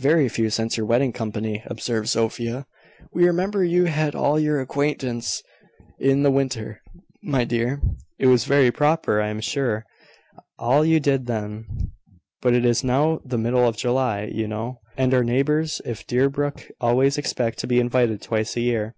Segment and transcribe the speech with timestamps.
[0.00, 2.66] "Very few since your wedding company," observed Sophia.
[3.12, 5.44] "We remember you had all your acquaintance
[6.00, 6.82] in the winter,
[7.22, 7.80] my dear.
[8.18, 9.86] It was very proper, I am sure,
[10.58, 11.66] all you did then:
[12.42, 16.66] but it is now the middle of July, you know; and our neighbours if Deerbrook
[16.80, 18.96] always expect to be invited twice a year."